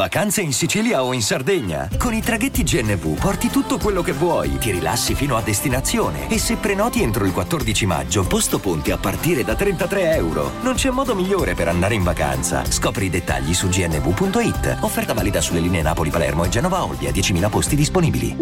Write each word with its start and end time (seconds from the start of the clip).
Vacanze 0.00 0.40
in 0.40 0.54
Sicilia 0.54 1.04
o 1.04 1.12
in 1.12 1.20
Sardegna. 1.20 1.90
Con 1.98 2.14
i 2.14 2.22
traghetti 2.22 2.62
GNV 2.62 3.20
porti 3.20 3.48
tutto 3.48 3.76
quello 3.76 4.00
che 4.00 4.12
vuoi, 4.12 4.56
ti 4.56 4.70
rilassi 4.70 5.14
fino 5.14 5.36
a 5.36 5.42
destinazione 5.42 6.30
e 6.30 6.38
se 6.38 6.56
prenoti 6.56 7.02
entro 7.02 7.26
il 7.26 7.32
14 7.32 7.84
maggio, 7.84 8.26
posto 8.26 8.58
ponti 8.60 8.92
a 8.92 8.96
partire 8.96 9.44
da 9.44 9.54
33 9.54 10.14
euro. 10.14 10.52
Non 10.62 10.72
c'è 10.72 10.88
modo 10.88 11.14
migliore 11.14 11.52
per 11.52 11.68
andare 11.68 11.96
in 11.96 12.02
vacanza. 12.02 12.64
Scopri 12.64 13.04
i 13.04 13.10
dettagli 13.10 13.52
su 13.52 13.68
gnv.it. 13.68 14.78
Offerta 14.80 15.12
valida 15.12 15.42
sulle 15.42 15.60
linee 15.60 15.82
Napoli-Palermo 15.82 16.44
e 16.44 16.48
Genova-Olbia, 16.48 17.10
10.000 17.10 17.50
posti 17.50 17.76
disponibili. 17.76 18.34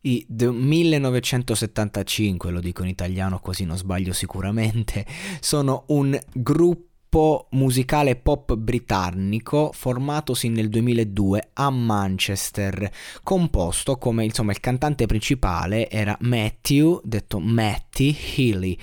I 0.00 0.24
The 0.26 0.50
1975, 0.50 2.50
lo 2.50 2.60
dico 2.60 2.82
in 2.82 2.88
italiano 2.88 3.40
così 3.40 3.66
non 3.66 3.76
sbaglio 3.76 4.14
sicuramente, 4.14 5.04
sono 5.40 5.84
un 5.88 6.18
gruppo 6.32 6.94
gruppo 7.16 7.46
musicale 7.52 8.16
pop 8.16 8.54
britannico 8.56 9.70
formatosi 9.72 10.50
nel 10.50 10.68
2002 10.68 11.50
a 11.54 11.70
Manchester, 11.70 12.90
composto 13.22 13.96
come 13.96 14.24
insomma 14.24 14.52
il 14.52 14.60
cantante 14.60 15.06
principale 15.06 15.88
era 15.88 16.14
Matthew, 16.20 17.00
detto 17.02 17.38
Matty 17.38 18.14
Healy. 18.36 18.76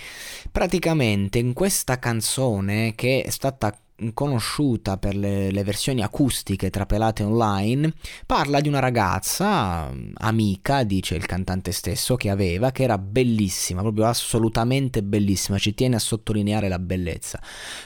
Praticamente 0.51 1.37
in 1.37 1.53
questa 1.53 1.99
canzone 1.99 2.95
che 2.95 3.21
è 3.21 3.29
stata 3.29 3.77
conosciuta 4.13 4.97
per 4.97 5.15
le, 5.15 5.51
le, 5.51 5.63
versioni 5.63 6.01
acustiche 6.01 6.69
trapelate 6.69 7.23
online, 7.23 7.93
parla 8.25 8.59
di 8.59 8.67
una 8.67 8.79
ragazza 8.79 9.91
amica, 10.15 10.83
dice 10.83 11.15
il 11.15 11.25
cantante 11.25 11.71
stesso, 11.71 12.15
che 12.15 12.29
aveva, 12.29 12.71
che 12.71 12.83
era 12.83 12.97
bellissima, 12.97 13.81
proprio 13.81 14.05
assolutamente 14.05 15.03
bellissima, 15.03 15.57
ci 15.57 15.73
tiene 15.73 15.95
a 15.95 15.99
sottolineare 15.99 16.67
la 16.67 16.79
bellezza. 16.79 17.41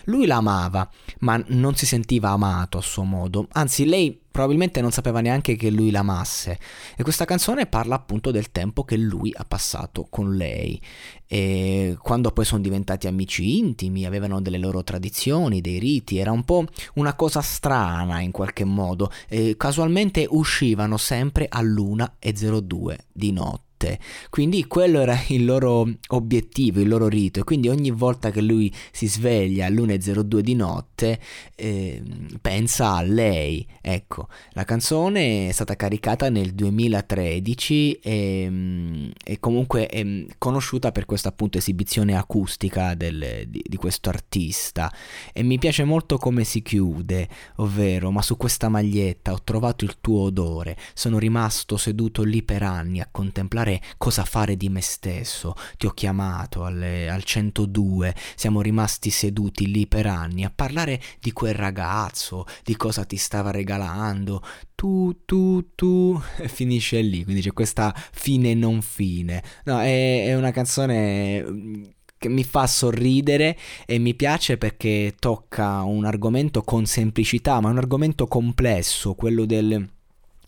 Lui 0.06 0.26
la 0.26 0.38
amava, 0.38 0.90
ma 1.20 1.44
non 1.48 1.76
si 1.76 1.86
sentiva 1.86 2.30
amato 2.30 2.78
a 2.78 2.82
suo 2.82 3.04
modo, 3.04 3.48
anzi 3.52 3.86
lei 3.86 4.26
probabilmente 4.38 4.82
non 4.82 4.92
sapeva 4.92 5.20
neanche 5.20 5.56
che 5.56 5.72
lui 5.72 5.90
l'amasse. 5.90 6.60
E 6.96 7.02
questa 7.02 7.26
canzone 7.26 7.66
parla 7.66 7.96
appunto 7.96 8.30
del 8.30 8.52
tempo 8.52 8.84
che 8.84 8.96
lui 8.96 9.34
ha 9.36 9.44
passato 9.44 10.06
con 10.12 10.36
lei. 10.36 10.80
E 11.26 11.98
quando 12.00 12.30
poi 12.30 12.46
sono 12.46 12.62
diventati 12.62 13.08
amici 13.08 13.58
intimi 13.58 14.06
avevano 14.06 14.40
delle 14.40 14.60
loro 14.60 14.84
tradizioni, 14.84 15.60
dei 15.60 15.80
riti, 15.80 16.20
era 16.20 16.32
un 16.32 16.44
po' 16.44 16.66
una 16.96 17.16
cosa 17.16 17.42
strana 17.42 18.20
in 18.20 18.30
qualche 18.30 18.64
modo. 18.64 19.12
E 19.28 19.56
casualmente 19.58 20.28
uscivano 20.30 20.98
sempre 20.98 21.48
all'1.02 21.50 22.96
di 23.12 23.32
notte 23.32 23.67
notte. 23.78 24.00
Quindi 24.30 24.66
quello 24.66 25.00
era 25.00 25.18
il 25.28 25.46
loro 25.46 25.88
obiettivo, 26.10 26.82
il 26.82 26.88
loro 26.88 27.08
rito. 27.08 27.40
E 27.40 27.44
quindi 27.44 27.70
ogni 27.70 27.92
volta 27.92 28.32
che 28.32 28.42
lui 28.42 28.74
si 28.92 29.08
sveglia 29.08 29.68
all'1.02 29.68 30.40
di 30.40 30.56
notte 30.56 31.20
eh, 31.56 32.02
pensa 32.42 32.96
a 32.96 33.02
lei. 33.04 33.66
Ecco, 33.82 34.28
la 34.52 34.64
canzone 34.64 35.50
è 35.50 35.52
stata 35.52 35.76
caricata 35.76 36.30
nel 36.30 36.54
2013 36.54 37.94
e, 37.94 39.12
e 39.24 39.40
comunque 39.40 39.86
è 39.88 40.26
conosciuta 40.38 40.92
per 40.92 41.06
questa 41.06 41.30
appunto 41.30 41.58
esibizione 41.58 42.18
acustica 42.18 42.96
del, 42.96 43.46
di, 43.48 43.64
di 43.66 43.78
questo 43.78 44.10
artista. 44.10 44.92
E 45.32 45.44
mi 45.44 45.60
piace 45.60 45.84
molto 45.84 46.18
come 46.18 46.44
si 46.44 46.62
chiude, 46.62 47.28
ovvero 47.58 48.12
ma 48.12 48.22
su 48.22 48.38
questa 48.38 48.70
maglietta 48.70 49.32
ho 49.32 49.42
trovato 49.44 49.86
il 49.86 49.98
tuo 50.02 50.22
odore, 50.22 50.78
sono 50.94 51.20
rimasto 51.20 51.78
seduto 51.78 52.24
lì 52.24 52.42
per 52.42 52.64
anni 52.64 53.00
a 53.00 53.08
contemplare 53.10 53.67
pensare 53.68 53.82
cosa 53.98 54.24
fare 54.24 54.56
di 54.56 54.70
me 54.70 54.82
stesso. 54.82 55.54
Ti 55.78 55.86
ho 55.86 55.92
chiamato 55.92 56.64
alle, 56.64 57.10
al 57.10 57.24
102, 57.24 58.16
siamo 58.36 58.62
rimasti 58.62 59.10
seduti 59.10 59.70
lì 59.70 59.88
per 59.88 60.06
anni 60.06 60.46
a 60.46 60.52
parlare 60.54 61.02
di 61.20 61.34
quel 61.34 61.54
ragazzo, 61.54 62.46
di 62.64 62.76
cosa 62.76 63.04
ti 63.04 63.18
stava 63.18 63.52
regalando. 63.52 64.42
Tu, 64.76 65.24
tu, 65.26 65.74
tu, 65.76 66.20
e 66.40 66.48
finisce 66.48 67.02
lì, 67.02 67.24
quindi 67.24 67.42
c'è 67.42 67.54
questa 67.54 67.94
fine 68.12 68.54
non 68.54 68.82
fine. 68.82 69.44
No, 69.66 69.80
è, 69.82 70.26
è 70.26 70.36
una 70.36 70.52
canzone 70.52 71.44
mm, 71.44 71.84
che 72.18 72.30
mi 72.30 72.44
fa 72.44 72.66
sorridere 72.66 73.58
e 73.86 74.00
mi 74.00 74.16
piace 74.16 74.58
perché 74.58 75.16
tocca 75.20 75.84
un 75.84 76.06
argomento 76.06 76.62
con 76.64 76.86
semplicità, 76.86 77.60
ma 77.60 77.70
un 77.70 77.78
argomento 77.78 78.28
complesso, 78.28 79.14
quello 79.14 79.46
del 79.46 79.96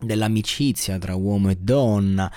dell'amicizia 0.00 0.98
tra 0.98 1.14
uomo 1.14 1.50
e 1.50 1.56
donna 1.56 2.30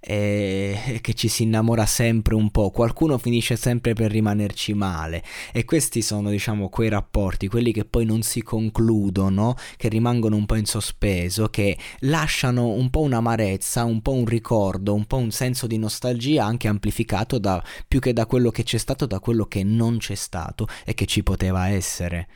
e 0.00 1.00
che 1.02 1.14
ci 1.14 1.28
si 1.28 1.42
innamora 1.42 1.84
sempre 1.84 2.34
un 2.34 2.50
po' 2.50 2.70
qualcuno 2.70 3.18
finisce 3.18 3.56
sempre 3.56 3.94
per 3.94 4.10
rimanerci 4.10 4.74
male. 4.74 5.22
E 5.52 5.64
questi 5.64 6.02
sono 6.02 6.30
diciamo 6.30 6.68
quei 6.68 6.88
rapporti 6.88 7.48
quelli 7.48 7.72
che 7.72 7.84
poi 7.84 8.04
non 8.04 8.22
si 8.22 8.42
concludono 8.42 9.56
che 9.76 9.88
rimangono 9.88 10.36
un 10.36 10.46
po' 10.46 10.54
in 10.54 10.66
sospeso 10.66 11.48
che 11.48 11.76
lasciano 12.00 12.68
un 12.68 12.90
po' 12.90 13.00
un'amarezza 13.00 13.84
un 13.84 14.00
po' 14.00 14.12
un 14.12 14.26
ricordo 14.26 14.94
un 14.94 15.06
po' 15.06 15.16
un 15.16 15.30
senso 15.30 15.66
di 15.66 15.78
nostalgia 15.78 16.44
anche 16.44 16.68
amplificato 16.68 17.38
da 17.38 17.62
più 17.86 18.00
che 18.00 18.12
da 18.12 18.26
quello 18.26 18.50
che 18.50 18.62
c'è 18.62 18.78
stato 18.78 19.06
da 19.06 19.18
quello 19.20 19.46
che 19.46 19.64
non 19.64 19.98
c'è 19.98 20.14
stato 20.14 20.66
e 20.84 20.94
che 20.94 21.06
ci 21.06 21.22
poteva 21.22 21.68
essere 21.68 22.28